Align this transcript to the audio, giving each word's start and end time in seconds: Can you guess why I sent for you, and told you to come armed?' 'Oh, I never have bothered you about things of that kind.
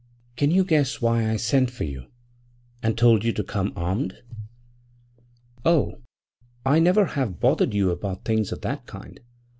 Can 0.35 0.49
you 0.49 0.63
guess 0.65 0.99
why 0.99 1.29
I 1.29 1.35
sent 1.35 1.69
for 1.69 1.83
you, 1.83 2.07
and 2.81 2.97
told 2.97 3.23
you 3.23 3.31
to 3.33 3.43
come 3.43 3.71
armed?' 3.75 4.23
'Oh, 5.63 6.01
I 6.65 6.79
never 6.79 7.05
have 7.05 7.39
bothered 7.39 7.75
you 7.75 7.91
about 7.91 8.25
things 8.25 8.51
of 8.51 8.61
that 8.61 8.87
kind. 8.87 9.19